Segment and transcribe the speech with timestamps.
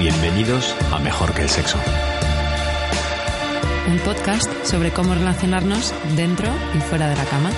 [0.00, 1.76] Bienvenidos a Mejor que el Sexo.
[3.86, 7.50] Un podcast sobre cómo relacionarnos dentro y fuera de la cama.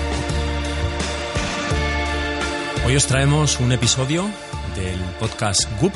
[2.85, 4.29] Hoy os traemos un episodio
[4.75, 5.93] del podcast Goop,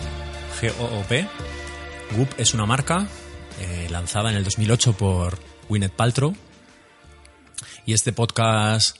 [0.61, 1.27] G-O-O-P.
[2.15, 3.05] Goop es una marca
[3.59, 5.37] eh, lanzada en el 2008 por
[5.67, 6.33] Gwyneth Paltrow.
[7.85, 8.95] Y este podcast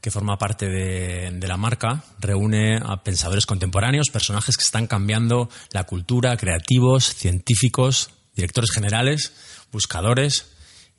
[0.00, 5.50] que forma parte de, de, la marca, reúne a pensadores contemporáneos, personajes que están cambiando
[5.72, 9.32] la cultura, creativos, científicos, directores generales,
[9.72, 10.46] buscadores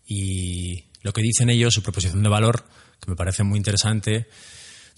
[0.05, 2.63] y lo que dicen ellos, su proposición de valor,
[2.99, 4.27] que me parece muy interesante,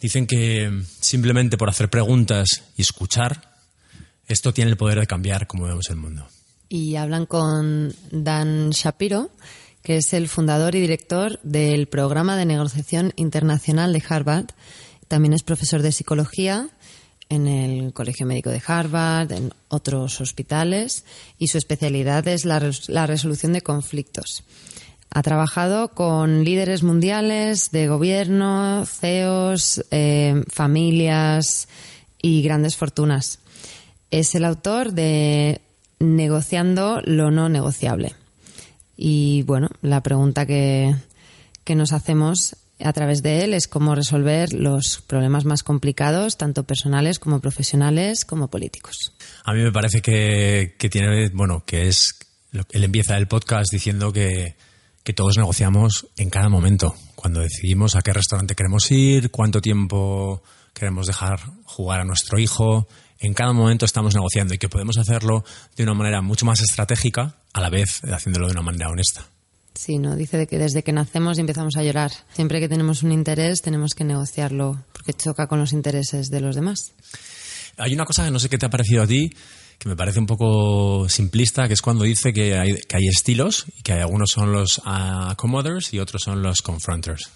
[0.01, 3.53] dicen que simplemente por hacer preguntas y escuchar,
[4.27, 6.27] esto tiene el poder de cambiar cómo vemos el mundo.
[6.67, 9.29] Y hablan con Dan Shapiro,
[9.83, 14.47] que es el fundador y director del programa de negociación internacional de Harvard.
[15.09, 16.69] También es profesor de psicología
[17.29, 21.03] en el Colegio Médico de Harvard, en otros hospitales,
[21.37, 24.43] y su especialidad es la, resolución de conflictos.
[25.09, 31.67] Ha trabajado con líderes mundiales de gobierno, CEOs, eh, familias
[32.21, 33.39] y grandes fortunas.
[34.11, 35.61] Es el autor de
[35.99, 38.15] Negociando lo no negociable
[39.05, 40.95] y bueno, la pregunta que,
[41.65, 46.63] que nos hacemos a través de él es cómo resolver los problemas más complicados, tanto
[46.63, 49.11] personales como profesionales, como políticos.
[49.43, 52.17] A mí me parece que, que tiene, bueno, que es,
[52.53, 54.55] él empieza el podcast diciendo que,
[55.03, 60.43] que todos negociamos en cada momento, cuando decidimos a qué restaurante queremos ir, cuánto tiempo
[60.73, 62.87] queremos dejar jugar a nuestro hijo,
[63.19, 65.43] en cada momento estamos negociando y que podemos hacerlo
[65.75, 69.25] de una manera mucho más estratégica, a la vez haciéndolo de una manera honesta.
[69.75, 70.15] Sí, ¿no?
[70.15, 72.11] Dice que desde que nacemos empezamos a llorar.
[72.33, 76.55] Siempre que tenemos un interés tenemos que negociarlo porque choca con los intereses de los
[76.55, 76.93] demás.
[77.77, 79.31] Hay una cosa que no sé qué te ha parecido a ti,
[79.79, 83.65] que me parece un poco simplista, que es cuando dice que hay, que hay estilos
[83.77, 87.29] y que hay algunos son los accomoders y otros son los confronters.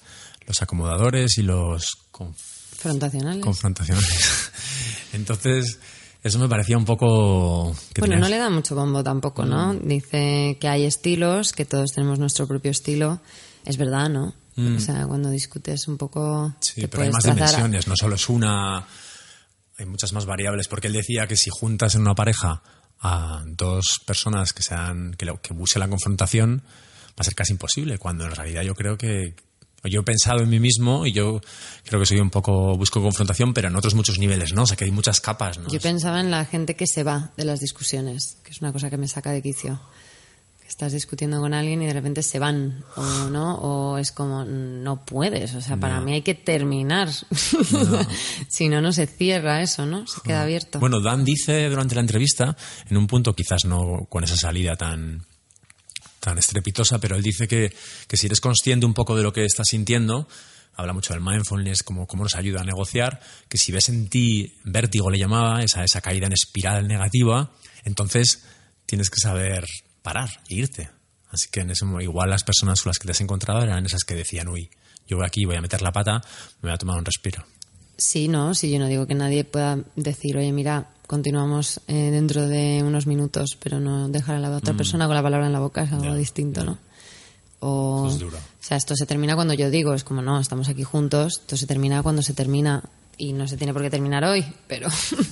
[0.46, 3.44] Los acomodadores y los confrontacionales.
[3.44, 4.52] confrontacionales.
[5.14, 5.80] Entonces,
[6.24, 7.66] eso me parecía un poco...
[7.66, 8.20] bueno, tenías...
[8.20, 9.74] no le da mucho bombo tampoco, ¿no?
[9.74, 9.88] Mm.
[9.88, 13.22] Dice que hay estilos, que todos tenemos nuestro propio estilo.
[13.66, 14.34] Es verdad, ¿no?
[14.56, 14.78] Mm.
[14.78, 16.54] O sea, cuando discutes un poco...
[16.60, 17.90] Sí, pero hay más dimensiones, a...
[17.90, 18.86] no solo es una...
[19.80, 22.64] Hay muchas más variables, porque él decía que si juntas en una pareja
[23.00, 26.64] a dos personas que sean que, que busquen la confrontación,
[27.10, 29.36] va a ser casi imposible, cuando en realidad yo creo que,
[29.90, 31.42] yo he pensado en mí mismo y yo
[31.86, 34.64] creo que soy un poco, busco confrontación, pero en otros muchos niveles, ¿no?
[34.64, 35.70] O sea, que hay muchas capas, ¿no?
[35.70, 38.90] Yo pensaba en la gente que se va de las discusiones, que es una cosa
[38.90, 39.80] que me saca de quicio.
[40.68, 45.06] Estás discutiendo con alguien y de repente se van, o no, o es como, no
[45.06, 47.10] puedes, o sea, para mí hay que terminar.
[47.72, 48.08] No.
[48.50, 50.06] si no, no se cierra eso, ¿no?
[50.06, 50.80] Se queda abierto.
[50.80, 52.58] Bueno, Dan dice durante la entrevista,
[52.90, 55.26] en un punto quizás no con esa salida tan
[56.28, 57.74] tan estrepitosa, pero él dice que,
[58.06, 60.28] que, si eres consciente un poco de lo que estás sintiendo,
[60.76, 64.58] habla mucho del mindfulness, como cómo nos ayuda a negociar, que si ves en ti
[64.66, 67.54] vértigo, le llamaba, esa, esa caída en espiral negativa,
[67.86, 68.44] entonces
[68.86, 69.66] tienes que saber
[70.02, 70.90] parar e irte.
[71.30, 74.04] Así que en ese, igual las personas con las que te has encontrado eran esas
[74.04, 74.70] que decían, uy,
[75.08, 76.22] yo voy aquí, voy a meter la pata,
[76.62, 77.46] me voy a tomar un respiro.
[77.98, 82.48] Sí, no, sí, yo no digo que nadie pueda decir, oye, mira, continuamos eh, dentro
[82.48, 84.78] de unos minutos, pero no dejar a la otra mm.
[84.78, 86.72] persona con la palabra en la boca es algo yeah, distinto, yeah.
[86.72, 86.78] ¿no?
[87.60, 88.38] O, es duro.
[88.38, 91.58] o sea, esto se termina cuando yo digo, es como, no, estamos aquí juntos, esto
[91.58, 92.84] se termina cuando se termina
[93.18, 94.90] y no se tiene por qué terminar hoy, pero,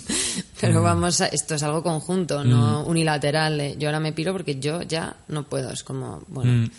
[0.62, 0.84] pero mm.
[0.84, 2.50] vamos, a, esto es algo conjunto, mm.
[2.50, 3.59] no unilateral.
[3.59, 3.75] Eh.
[3.78, 6.69] Yo ahora me piro porque yo ya no puedo, es como, bueno.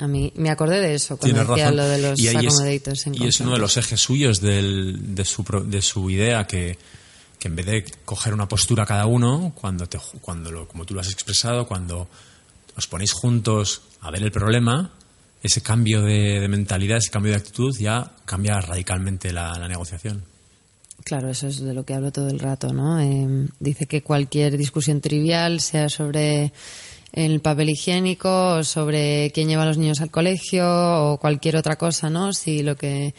[0.00, 1.76] A mí me acordé de eso cuando Tienes decía razón.
[1.76, 2.26] lo de los y.
[2.26, 6.76] Es, y es uno de los ejes suyos del, de, su, de su idea que,
[7.48, 11.00] en vez de coger una postura cada uno, cuando, te, cuando lo, como tú lo
[11.00, 12.08] has expresado, cuando
[12.76, 14.90] os ponéis juntos a ver el problema,
[15.42, 20.24] ese cambio de, de mentalidad, ese cambio de actitud ya cambia radicalmente la, la, negociación.
[21.04, 22.98] Claro, eso es de lo que hablo todo el rato, ¿no?
[23.00, 26.52] Eh, dice que cualquier discusión trivial, sea sobre
[27.12, 31.76] el papel higiénico, o sobre quién lleva a los niños al colegio o cualquier otra
[31.76, 32.32] cosa, ¿no?
[32.32, 33.14] Si lo que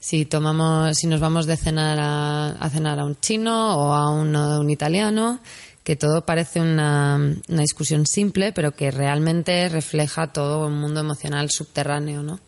[0.00, 4.34] si tomamos, si nos vamos de cenar a, cenar a un chino o a un,
[4.36, 5.40] a un italiano,
[5.82, 11.50] que todo parece una, una, discusión simple, pero que realmente refleja todo un mundo emocional
[11.50, 12.40] subterráneo, ¿no?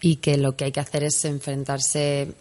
[0.00, 2.32] Y que lo que hay que hacer es enfrentarse,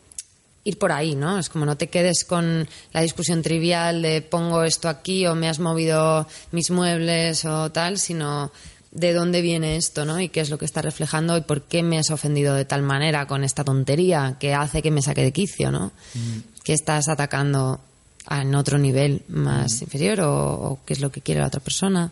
[0.64, 1.38] ir por ahí, ¿no?
[1.38, 5.50] Es como no te quedes con la discusión trivial de pongo esto aquí o me
[5.50, 8.52] has movido mis muebles o tal, sino
[8.92, 10.20] de dónde viene esto, ¿no?
[10.20, 12.82] Y qué es lo que está reflejando y por qué me has ofendido de tal
[12.82, 15.92] manera con esta tontería que hace que me saque de quicio, ¿no?
[16.16, 16.40] Mm.
[16.64, 17.82] Que estás atacando
[18.30, 22.12] en otro nivel más inferior o, qué es lo que quiere la otra persona.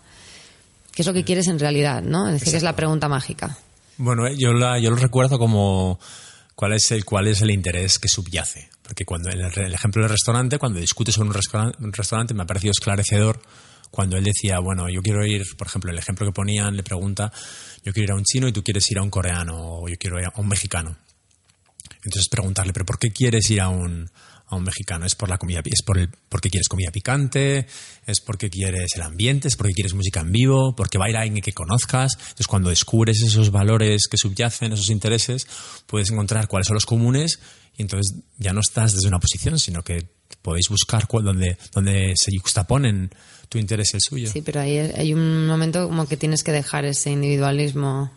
[0.93, 2.01] ¿Qué es lo que quieres en realidad?
[2.01, 2.27] ¿no?
[2.27, 3.57] Es decir, que es la pregunta mágica.
[3.97, 5.99] Bueno, eh, yo, la, yo lo recuerdo como
[6.55, 8.69] cuál es el cuál es el interés que subyace.
[8.81, 12.43] Porque cuando en el, ejemplo del restaurante, cuando discutes sobre un, restaurante, un restaurante, me
[12.43, 13.41] ha parecido esclarecedor
[13.91, 17.31] cuando él decía, bueno, yo quiero ir, por ejemplo, el ejemplo que ponían le pregunta,
[17.83, 19.95] yo quiero ir a un chino y tú quieres ir a un coreano o yo
[19.97, 20.97] quiero ir a un mexicano.
[22.03, 24.09] Entonces preguntarle, pero ¿por qué quieres ir a un,
[24.47, 25.05] a un mexicano?
[25.05, 27.67] ¿Es por la comida, es por el, porque quieres comida picante?
[28.05, 29.47] ¿Es porque quieres el ambiente?
[29.47, 30.75] ¿Es porque quieres música en vivo?
[30.75, 32.13] ¿Porque va a ir alguien que conozcas?
[32.17, 35.47] Entonces cuando descubres esos valores que subyacen, esos intereses,
[35.85, 37.39] puedes encontrar cuáles son los comunes
[37.75, 42.31] y entonces ya no estás desde una posición, sino que podéis buscar donde, donde se
[42.37, 43.11] juxtaponen
[43.49, 44.31] tu interés y el suyo.
[44.31, 48.11] Sí, pero ahí hay un momento como que tienes que dejar ese individualismo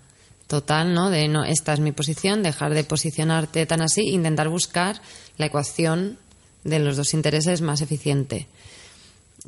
[0.46, 1.10] total, ¿no?
[1.10, 5.00] De no, esta es mi posición, dejar de posicionarte tan así, intentar buscar
[5.38, 6.18] la ecuación
[6.64, 8.48] de los dos intereses más eficiente.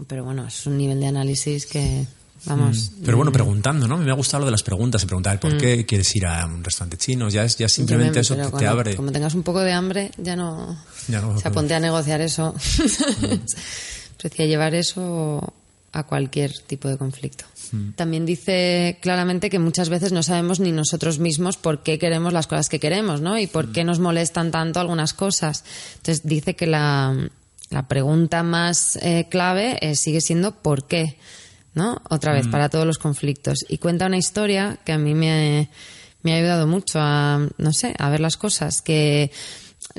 [0.06, 2.06] Pero bueno, es un nivel de análisis que,
[2.44, 2.92] vamos.
[2.92, 3.04] Mm.
[3.04, 3.98] Pero bueno, preguntando, ¿no?
[3.98, 5.84] Me ha gustado lo de las preguntas, preguntar por qué mm.
[5.84, 8.96] quieres ir a un restaurante chino, ya, es, ya simplemente eso te, abre.
[8.96, 10.78] Como tengas un poco de hambre, ya no.
[11.08, 12.54] Ya no se aponte a negociar eso.
[12.54, 14.28] Mm.
[14.46, 15.54] llevar eso
[15.92, 17.44] a cualquier tipo de conflicto.
[17.70, 17.90] Mm.
[17.92, 22.46] También dice claramente que muchas veces no sabemos ni nosotros mismos por qué queremos las
[22.46, 23.38] cosas que queremos, ¿no?
[23.38, 25.64] Y por qué nos molestan tanto algunas cosas.
[25.96, 27.28] Entonces dice que la,
[27.88, 31.16] pregunta más eh, clave eh, sigue siendo ¿por qué?
[31.74, 32.02] ¿No?
[32.10, 32.50] Otra vez, mm.
[32.50, 33.64] para todos los conflictos.
[33.68, 35.70] Y cuenta una historia que a mí me,
[36.22, 38.82] me ha ayudado mucho a, no sé, a ver las cosas.
[38.82, 39.30] Que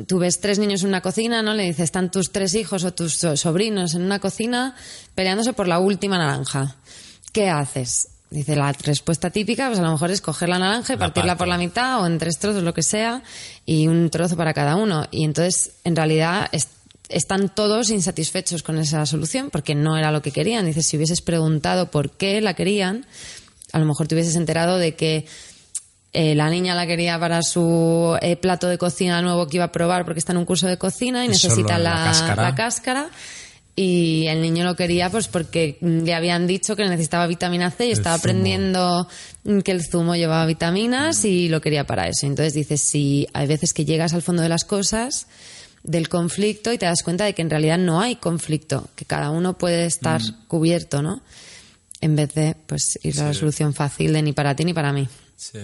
[0.07, 1.53] tú ves tres niños en una cocina, ¿no?
[1.53, 4.75] Le dices, están tus tres hijos o tus sobrinos en una cocina
[5.15, 6.75] peleándose por la última naranja.
[7.33, 8.07] ¿qué haces?
[8.29, 11.47] Dice, la respuesta típica, pues a lo mejor es coger la naranja y partirla por
[11.47, 13.21] la mitad o en tres trozos, lo que sea,
[13.65, 15.05] y un trozo para cada uno.
[15.11, 16.49] Y entonces, en realidad,
[17.13, 20.65] están todos insatisfechos con esa solución porque no era lo que querían.
[20.65, 23.05] Dice, si hubieses preguntado por qué la querían,
[23.71, 25.25] a lo mejor te hubieses enterado de que
[26.13, 29.71] eh, la niña la quería para su eh, plato de cocina nuevo que iba a
[29.71, 33.09] probar porque está en un curso de cocina y necesita la cáscara
[33.75, 37.91] y el niño lo quería pues porque le habían dicho que necesitaba vitamina C y
[37.91, 39.07] estaba aprendiendo
[39.63, 42.27] que el zumo llevaba vitaminas y lo quería para eso.
[42.27, 45.27] Entonces dices, si hay veces que llegas al fondo de las cosas,
[45.83, 49.29] del conflicto y te das cuenta de que en realidad no hay conflicto, que cada
[49.29, 50.47] uno puede estar mm.
[50.47, 51.21] cubierto, ¿no?
[52.01, 54.91] En vez de pues ir a la solución fácil de ni para ti ni para
[54.91, 55.07] mí.
[55.35, 55.59] Sí.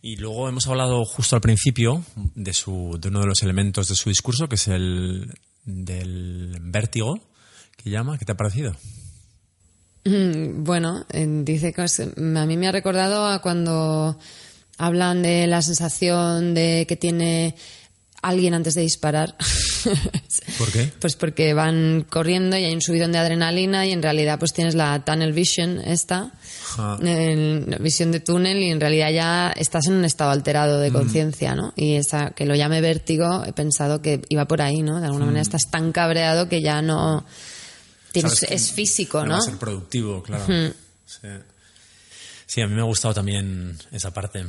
[0.00, 2.04] Y luego hemos hablado justo al principio
[2.34, 5.34] de, su, de uno de los elementos de su discurso, que es el,
[5.64, 7.20] del vértigo
[7.76, 8.16] que llama.
[8.16, 8.76] ¿Qué te ha parecido?
[10.04, 14.18] Mm, bueno, dice que a mí me ha recordado a cuando
[14.78, 17.56] hablan de la sensación de que tiene
[18.22, 19.36] alguien antes de disparar.
[20.58, 20.92] ¿Por qué?
[21.00, 24.74] Pues porque van corriendo y hay un subidón de adrenalina y en realidad pues tienes
[24.74, 26.32] la tunnel vision esta,
[27.80, 30.92] visión de túnel y en realidad ya estás en un estado alterado de mm.
[30.92, 31.72] conciencia, ¿no?
[31.76, 35.00] Y esa, que lo llame vértigo, he pensado que iba por ahí, ¿no?
[35.00, 35.48] De alguna manera mm.
[35.48, 37.24] estás tan cabreado que ya no...
[38.10, 39.34] Tienes, es físico, ¿no?
[39.34, 40.46] Va a ser productivo, claro.
[40.46, 41.28] sí.
[42.46, 44.46] sí, a mí me ha gustado también esa parte.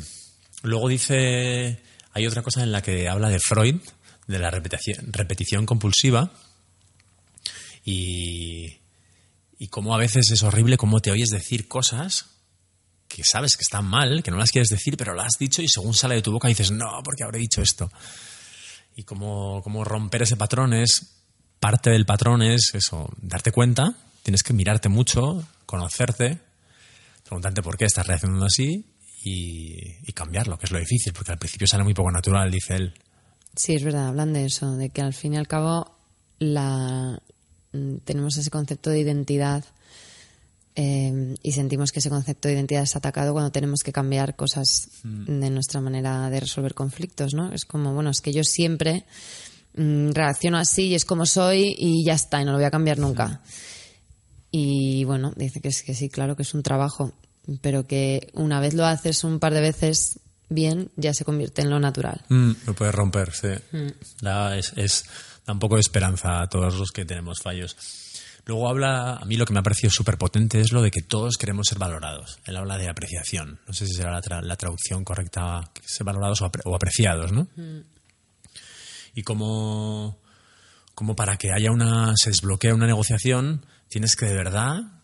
[0.64, 1.78] Luego dice
[2.14, 3.76] hay otra cosa en la que habla de Freud,
[4.28, 6.32] de la repetición, compulsiva,
[7.84, 8.80] y,
[9.58, 12.26] y cómo a veces es horrible cómo te oyes decir cosas
[13.08, 15.68] que sabes que están mal, que no las quieres decir, pero las has dicho y
[15.68, 17.92] según sale de tu boca dices, no, porque habré dicho esto.
[18.96, 21.24] Y cómo, cómo romper ese patrón es,
[21.60, 26.40] parte del patrón es eso, darte cuenta, tienes que mirarte mucho, conocerte,
[27.24, 28.86] preguntarte por qué estás reaccionando así
[29.24, 32.94] y, cambiarlo, que es lo difícil, porque al principio sale muy poco natural, dice él.
[33.56, 35.96] Sí, es verdad, hablan de eso, de que al fin y al cabo
[36.40, 37.22] la,
[37.72, 39.64] mm, tenemos ese concepto de identidad
[40.76, 44.90] eh, y sentimos que ese concepto de identidad es atacado cuando tenemos que cambiar cosas
[45.04, 45.40] mm.
[45.40, 47.52] de nuestra manera de resolver conflictos, ¿no?
[47.52, 49.06] Es como, bueno, es que yo siempre
[49.76, 52.72] mm, reacciono así y es como soy y ya está, y no lo voy a
[52.72, 53.42] cambiar nunca.
[54.52, 57.14] Y bueno, dice que, es, que sí, claro que es un trabajo
[57.62, 61.70] pero que una vez lo haces un par de veces bien, ya se convierte en
[61.70, 62.22] lo natural.
[62.30, 63.50] Mm, lo puedes romper, sí.
[63.72, 64.28] Mm.
[64.58, 65.06] es, es,
[65.46, 67.76] da un poco de esperanza a todos los que tenemos fallos.
[68.46, 71.02] Luego habla, a mí lo que me ha parecido súper potente es lo de que
[71.02, 72.40] todos queremos ser valorados.
[72.46, 73.60] Él habla de apreciación.
[73.68, 77.48] No sé si será la, traducción correcta, ser valorados o, apreciados, ¿no?
[77.56, 77.82] Mm.
[79.14, 80.20] Y como,
[80.96, 84.99] como para que haya una, se desbloquee una negociación, tienes que de verdad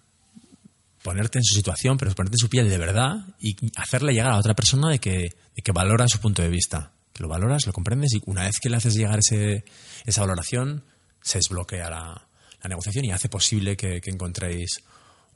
[1.06, 4.40] ponerte en su situación, pero ponerte en su piel de verdad y hacerle llegar a
[4.40, 5.30] otra persona de que,
[5.64, 6.94] que valora su punto de vista.
[7.14, 9.66] Que lo valoras, lo comprendes y una vez que le haces llegar ese,
[10.04, 10.84] esa valoración,
[11.22, 12.28] se desbloquea la,
[12.64, 14.84] la negociación y hace posible que, que encontréis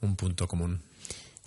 [0.00, 0.82] un punto común.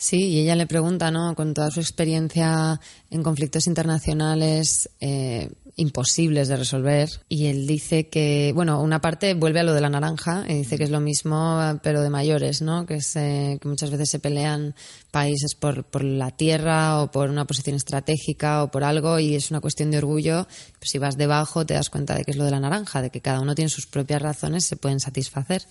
[0.04, 1.34] Sí, y ella le pregunta, ¿no?
[1.34, 2.78] Con toda su experiencia
[3.10, 9.62] en conflictos internacionales eh, imposibles de resolver, y él dice que, bueno, una parte vuelve
[9.62, 12.86] a lo de la naranja y dice que es lo mismo, pero de mayores, ¿no?
[12.86, 14.76] Que, se, que muchas veces se pelean
[15.10, 19.52] países por, por la tierra o por una posición estratégica o por algo y es
[19.52, 20.48] una cuestión de orgullo.
[20.80, 23.10] Pues si vas debajo te das cuenta de que es lo de la naranja, de
[23.10, 25.64] que cada uno tiene sus propias razones, se pueden satisfacer.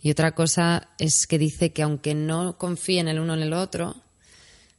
[0.00, 3.73] Y otra cosa es que dice que aunque no confíen el uno en el otro,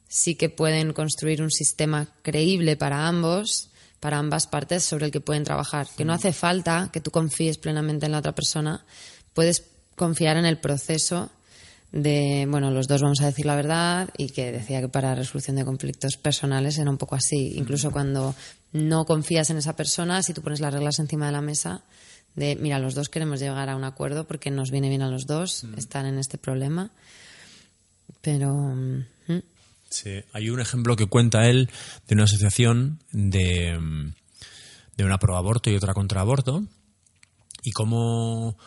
[0.08, 5.22] sí que pueden construir un sistema creíble para ambos, para ambas partes sobre el que
[5.22, 5.88] pueden trabajar.
[5.98, 8.86] Que no hace falta que tú confíes plenamente en la otra persona,
[9.34, 9.64] puedes
[9.96, 11.32] confiar en el proceso
[11.92, 15.56] de, bueno, los dos vamos a decir la verdad y que decía que para resolución
[15.56, 17.54] de conflictos personales era un poco así.
[17.56, 18.36] Incluso cuando
[18.74, 21.84] no confías en esa persona, si tú pones las reglas encima de la mesa,
[22.36, 25.26] de, mira, los dos queremos llegar a un acuerdo porque nos viene bien a los
[25.26, 26.92] dos estar en este problema.
[28.22, 28.54] Pero.
[28.54, 29.06] mm,
[29.90, 31.70] Sí, hay un ejemplo que cuenta él
[32.08, 34.14] de una asociación de, mm,
[34.98, 36.64] de una pro aborto y otra contra aborto
[37.64, 38.58] y cómo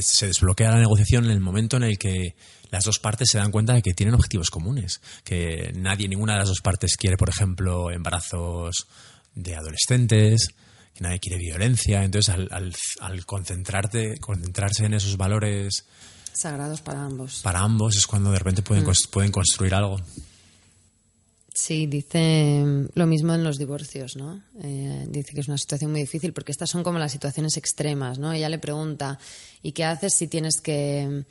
[0.00, 2.34] se desbloquea la negociación en el momento en el que
[2.70, 6.40] las dos partes se dan cuenta de que tienen objetivos comunes, que nadie, ninguna de
[6.40, 8.88] las dos partes quiere, por ejemplo, embarazos
[9.34, 10.48] de adolescentes,
[10.94, 15.86] que nadie quiere violencia, entonces al, al, al concentrarte, concentrarse en esos valores
[16.40, 17.40] sagrados para ambos.
[17.42, 19.96] para ambos es cuando de repente pueden, cons- pueden construir algo.
[21.54, 24.42] Sí, dice mm, lo mismo en los divorcios, ¿no?
[24.62, 28.18] Eh, dice que es una situación muy difícil porque estas son como las situaciones extremas,
[28.18, 28.32] ¿no?
[28.32, 29.18] Ella le pregunta,
[29.62, 31.24] ¿y qué haces si tienes que,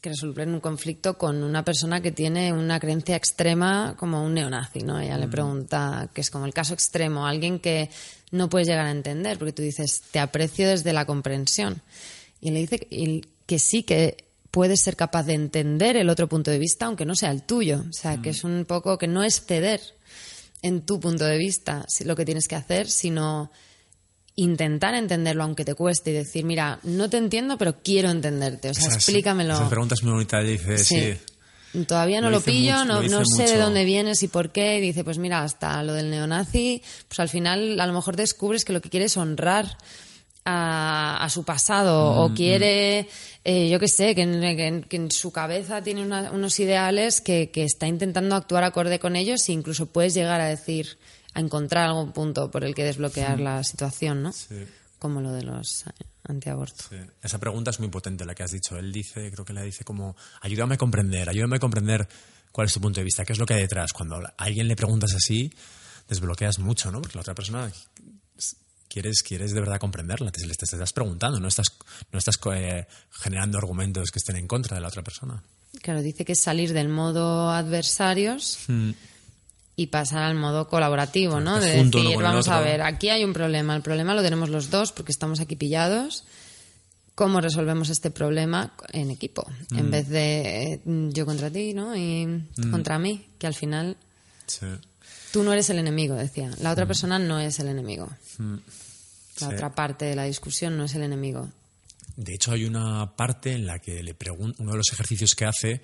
[0.00, 4.80] que resolver un conflicto con una persona que tiene una creencia extrema como un neonazi,
[4.80, 4.98] ¿no?
[4.98, 7.88] Ella le pregunta, que es como el caso extremo, alguien que
[8.32, 11.82] no puedes llegar a entender, porque tú dices, te aprecio desde la comprensión.
[12.40, 12.88] Y le dice
[13.46, 14.24] que sí, que
[14.58, 17.84] puedes ser capaz de entender el otro punto de vista, aunque no sea el tuyo.
[17.88, 19.80] O sea, que es un poco que no es ceder
[20.62, 23.52] en tu punto de vista lo que tienes que hacer, sino
[24.34, 28.70] intentar entenderlo aunque te cueste y decir, mira, no te entiendo, pero quiero entenderte.
[28.70, 29.54] O sea, Esas- explícamelo.
[29.54, 30.40] Esa pregunta es muy bonita.
[30.40, 31.14] Dice, sí.
[31.72, 31.84] Sí.
[31.84, 34.78] Todavía no Lo pillo, mucho, no, lo no sé de dónde vienes y por qué.
[34.78, 38.64] Y dice, pues mira, hasta lo del neonazi, pues al final a lo mejor descubres
[38.64, 39.78] que lo que quiere es honrar
[40.44, 43.08] a, a su pasado Mm, o quiere,
[43.44, 46.58] eh, yo qué sé, que en, que en- que en su cabeza tiene una- unos
[46.60, 50.98] ideales que, que está intentando actuar acorde con ellos e incluso puedes llegar a decir,
[51.34, 54.32] a encontrar algún punto por el que desbloquear la situación, ¿no?
[54.32, 54.64] Sí.
[54.98, 55.84] Como lo de los
[56.24, 56.86] antiabortos.
[56.90, 56.96] Sí.
[57.22, 58.76] Esa pregunta es muy potente la que has dicho.
[58.76, 62.08] Él dice, creo que le dice como, ayúdame a comprender, ayúdame a comprender
[62.50, 63.92] cuál es tu punto de vista, qué es lo que hay detrás.
[63.92, 65.52] Cuando a alguien le preguntas así,
[66.08, 67.00] desbloqueas mucho, ¿no?
[67.00, 67.70] Porque la otra persona
[68.88, 71.68] quieres, quieres de verdad comprenderla, te, estás preguntando, no estás,
[72.12, 75.42] no estás eh, generando argumentos que estén en contra de la otra persona.
[75.82, 78.58] Claro, dice que es salir del modo adversarios
[79.76, 81.60] y pasar al modo colaborativo, ¿no?
[81.60, 84.92] De decir, vamos a ver, aquí hay un problema, el problema lo tenemos los dos
[84.92, 86.24] porque estamos aquí pillados.
[87.14, 89.44] ¿Cómo resolvemos este problema en equipo?
[89.70, 89.78] Mm.
[89.78, 91.96] En vez de eh, yo contra ti, ¿no?
[91.96, 93.96] Y tú contra mí, que al final
[94.48, 94.66] Sí.
[95.32, 96.50] Tú no eres el enemigo, decía.
[96.60, 98.08] La otra persona no es el enemigo.
[98.38, 98.60] La Mm.
[99.36, 99.44] Sí.
[99.44, 101.48] otra parte de la discusión no es el enemigo.
[102.16, 105.80] De hecho, hay una parte en la que le uno de los ejercicios que hace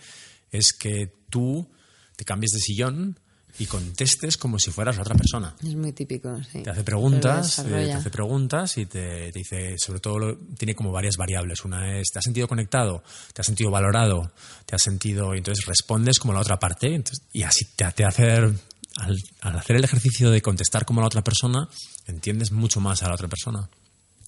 [0.50, 1.68] es que tú
[2.16, 3.18] te cambies de sillón
[3.56, 5.54] y contestes como si fueras la otra persona.
[5.62, 6.64] Es muy típico, sí.
[6.64, 10.74] Te hace preguntas, eh, te hace preguntas y te, te dice, sobre todo, lo- tiene
[10.74, 11.64] como varias variables.
[11.64, 13.04] Una es, ¿te has sentido conectado?
[13.32, 14.32] ¿Te has sentido valorado?
[14.66, 15.32] ¿Te has sentido...?
[15.36, 18.52] Y entonces respondes como la otra parte entonces- y así te, te hace...
[18.96, 21.68] Al, al hacer el ejercicio de contestar como la otra persona,
[22.06, 23.68] entiendes mucho más a la otra persona.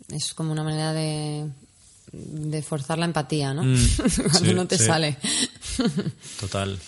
[0.09, 1.49] Es como una manera de,
[2.13, 3.63] de forzar la empatía, ¿no?
[3.63, 3.77] Mm,
[4.31, 4.85] Cuando sí, no te sí.
[4.85, 5.17] sale.
[6.41, 6.79] Total.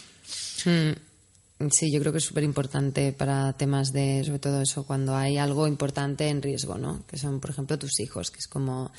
[1.70, 5.38] Sí, yo creo que es súper importante para temas de, sobre todo eso, cuando hay
[5.38, 7.04] algo importante en riesgo, ¿no?
[7.06, 8.92] Que son, por ejemplo, tus hijos, que es como,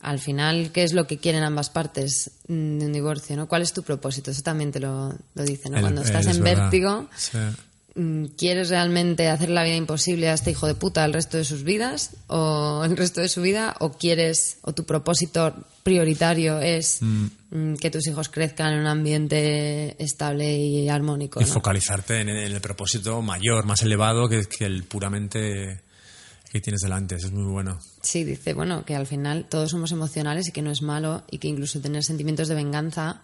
[0.00, 3.48] al final, ¿qué es lo que quieren ambas partes mm, de un divorcio, ¿no?
[3.48, 4.30] ¿Cuál es tu propósito?
[4.30, 5.76] Eso también te lo, lo dice, ¿no?
[5.76, 6.62] El- cuando estás es en verdad.
[6.64, 7.38] vértigo, Sí.
[7.98, 11.44] Mm, ¿quieres realmente hacer la vida imposible a este hijo de puta el resto de
[11.44, 16.98] sus vidas o el resto de su vida o quieres o tu propósito prioritario es
[17.00, 21.50] mm, que tus hijos crezcan en un ambiente estable y armónico Y ¿no?
[21.50, 25.82] focalizarte en, en el propósito mayor, más elevado que, que el puramente
[26.50, 27.16] que tienes delante.
[27.16, 27.78] Eso es muy bueno.
[28.02, 31.38] Sí, dice, bueno, que al final todos somos emocionales y que no es malo y
[31.38, 33.22] que incluso tener sentimientos de venganza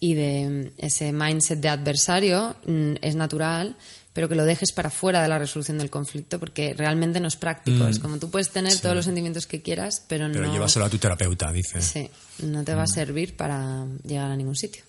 [0.00, 3.76] y de ese mindset de adversario mm, es natural,
[4.12, 7.36] pero que lo dejes para fuera de la resolución del conflicto porque realmente no es
[7.36, 7.86] práctico.
[7.86, 10.52] Es como tú puedes tener todos los sentimientos que quieras, pero, Pero no.
[10.52, 11.80] llévaselo a tu terapeuta, dice.
[11.80, 12.10] Sí,
[12.44, 14.82] no te va a servir para llegar a ningún sitio.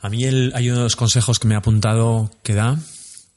[0.00, 2.78] A mí el- hay uno de los consejos que me ha apuntado que da,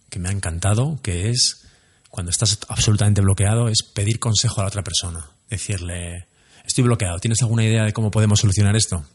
[0.10, 1.64] que me ha encantado, que es
[2.10, 5.26] cuando estás absolutamente bloqueado, es pedir consejo a la otra persona.
[5.50, 6.28] Decirle,
[6.66, 9.06] estoy bloqueado, ¿tienes alguna idea de cómo podemos solucionar esto?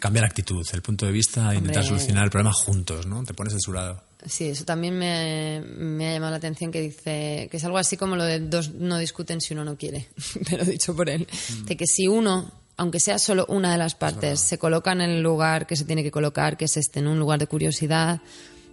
[0.00, 3.24] Cambiar actitud, el punto de vista, e intentar solucionar el problema juntos, ¿no?
[3.24, 4.02] Te pones de su lado.
[4.26, 7.96] Sí, eso también me, me ha llamado la atención que dice que es algo así
[7.96, 10.08] como lo de dos no discuten si uno no quiere,
[10.50, 11.26] pero dicho por él,
[11.64, 15.22] de que si uno, aunque sea solo una de las partes, se coloca en el
[15.22, 18.20] lugar que se tiene que colocar, que es este, en un lugar de curiosidad,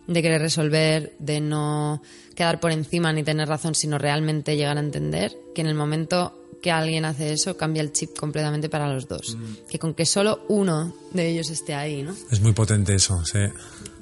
[0.07, 2.01] de querer resolver, de no
[2.35, 6.44] quedar por encima ni tener razón, sino realmente llegar a entender, que en el momento
[6.65, 9.37] que alguien hace eso cambia el chip completamente para los dos,
[9.69, 12.15] que con que solo uno de ellos esté ahí, ¿no?
[12.31, 13.37] Es muy potente eso, sí.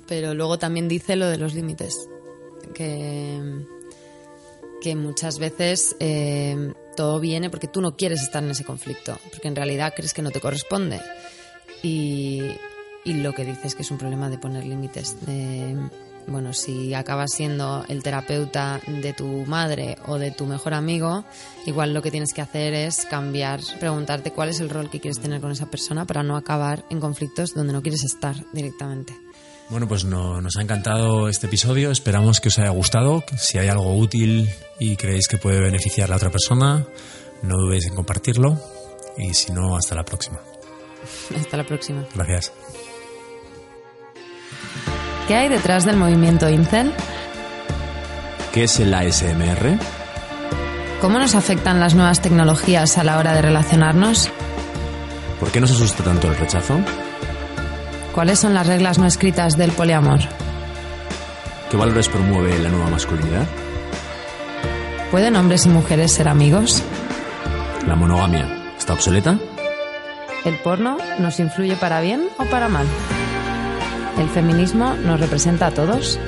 [0.07, 2.07] pero luego también dice lo de los límites,
[2.73, 3.65] que,
[4.81, 9.49] que muchas veces eh, todo viene porque tú no quieres estar en ese conflicto, porque
[9.49, 11.01] en realidad crees que no te corresponde.
[11.81, 12.43] Y,
[13.03, 15.75] y lo que dice es que es un problema de poner límites, de,
[16.27, 21.25] bueno, si acabas siendo el terapeuta de tu madre o de tu mejor amigo,
[21.65, 25.19] igual lo que tienes que hacer es cambiar, preguntarte cuál es el rol que quieres
[25.19, 29.13] tener con esa persona para no acabar en conflictos donde no quieres estar directamente.
[29.69, 31.89] Bueno, pues no- nos ha encantado este episodio.
[31.91, 33.23] Esperamos que os haya gustado.
[33.37, 34.49] Si hay algo útil
[34.79, 36.85] y creéis que puede beneficiar a la otra persona,
[37.41, 38.59] no dudéis en compartirlo.
[39.17, 40.39] Y si no, hasta la próxima.
[41.37, 42.05] Hasta la próxima.
[42.15, 42.51] Gracias.
[45.27, 46.91] ¿Qué hay detrás del movimiento Incel?
[48.51, 49.77] ¿Qué es el ASMR?
[50.99, 54.29] ¿Cómo nos afectan las nuevas tecnologías a la hora de relacionarnos?
[55.39, 56.77] ¿Por qué nos asusta tanto el rechazo?
[58.13, 60.19] ¿Cuáles son las reglas no escritas del poliamor?
[61.71, 63.47] ¿Qué valores promueve la nueva masculinidad?
[65.09, 66.83] ¿Pueden hombres y mujeres ser amigos?
[67.87, 69.39] ¿La monogamia está obsoleta?
[70.45, 72.85] ¿El porno nos influye para bien o para mal?
[74.17, 76.19] ¿El feminismo nos representa a todos?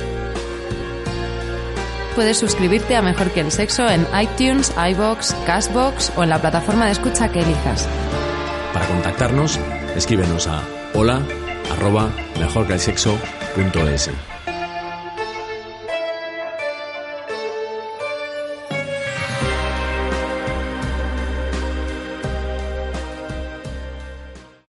[2.16, 6.86] Puedes suscribirte a Mejor que el Sexo en iTunes, iBox, Castbox o en la plataforma
[6.86, 7.88] de escucha que elijas.
[8.74, 9.60] Para contactarnos,
[9.96, 10.62] escríbenos a
[10.94, 11.22] hola
[11.72, 12.10] arroba.